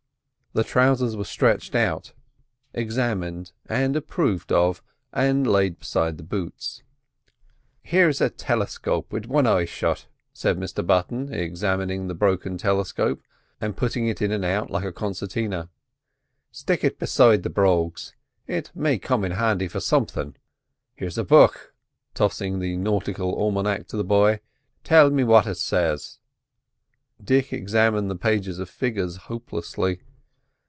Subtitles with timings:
[0.53, 2.11] The trousers were stretched out,
[2.73, 6.83] examined and approved of, and laid beside the boots.
[7.81, 13.21] "Here's a tiliscope wid wan eye shut," said Mr Button, examining the broken telescope
[13.61, 15.69] and pulling it in and out like a concertina.
[16.51, 18.13] "Stick it beside the brogues;
[18.45, 20.35] it may come in handy for somethin'.
[20.95, 24.41] Here's a book"—tossing the nautical almanac to the boy.
[24.83, 26.19] "Tell me what it says."
[27.23, 30.01] Dick examined the pages of figures hopelessly.